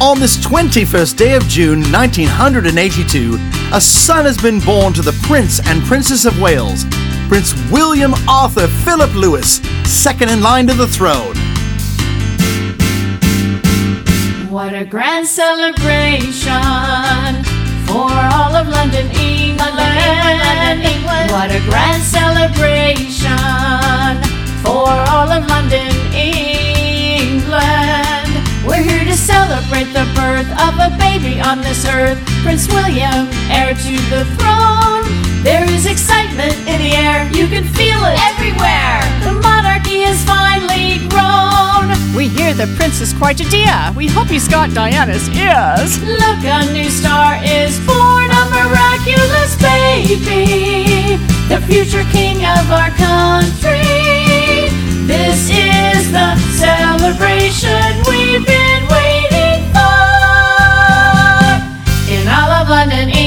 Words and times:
On 0.00 0.20
this 0.20 0.36
21st 0.36 1.16
day 1.16 1.34
of 1.34 1.42
June 1.48 1.80
1982, 1.90 3.36
a 3.72 3.80
son 3.80 4.26
has 4.26 4.38
been 4.38 4.60
born 4.60 4.92
to 4.92 5.02
the 5.02 5.10
Prince 5.26 5.58
and 5.66 5.82
Princess 5.82 6.24
of 6.24 6.40
Wales, 6.40 6.84
Prince 7.26 7.52
William 7.68 8.14
Arthur 8.28 8.68
Philip 8.68 9.12
Louis, 9.16 9.56
second 9.84 10.30
in 10.30 10.40
line 10.40 10.68
to 10.68 10.74
the 10.74 10.86
throne. 10.86 11.34
What 14.48 14.72
a 14.72 14.84
grand 14.84 15.26
celebration 15.26 15.82
for 17.84 18.06
all 18.06 18.54
of 18.54 18.68
London, 18.68 19.10
England. 19.16 19.74
London, 19.74 20.78
England. 20.78 21.30
What 21.32 21.50
a 21.50 21.58
grand 21.66 21.87
celebrate 29.48 29.90
the 29.94 30.04
birth 30.12 30.50
of 30.60 30.76
a 30.76 30.92
baby 30.98 31.40
on 31.40 31.62
this 31.62 31.86
earth. 31.86 32.20
Prince 32.44 32.68
William, 32.68 33.24
heir 33.48 33.72
to 33.72 33.94
the 34.12 34.22
throne. 34.36 35.04
There 35.42 35.64
is 35.64 35.86
excitement 35.86 36.52
in 36.68 36.78
the 36.84 36.92
air, 36.92 37.24
you 37.32 37.48
can 37.48 37.64
feel 37.64 38.00
it 38.04 38.18
Everywhere. 38.28 39.00
The 39.24 39.32
monarchy 39.40 40.04
has 40.04 40.20
finally 40.28 41.00
grown. 41.08 41.96
We 42.14 42.28
hear 42.28 42.52
the 42.52 42.68
prince 42.76 43.00
is 43.00 43.14
quite 43.14 43.40
a 43.40 43.48
dear. 43.48 43.78
We 43.96 44.06
hope 44.06 44.28
he's 44.28 44.48
got 44.48 44.74
Diana's 44.74 45.26
ears. 45.30 45.96
Look, 46.04 46.40
a 46.44 46.70
new 46.70 46.90
star 46.90 47.40
is 47.42 47.80
born, 47.88 48.28
a 48.28 48.44
miraculous 48.52 49.56
baby, 49.56 51.16
the 51.48 51.60
future 51.66 52.04
king 52.12 52.44
of 52.44 52.70
our 52.70 52.90
country. 53.00 53.77
London. 62.68 63.17